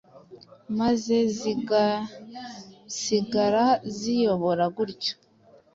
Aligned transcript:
maze 0.79 1.15
zigasigara 1.37 3.65
ziyobora 3.97 4.65
gutyo 4.75 5.13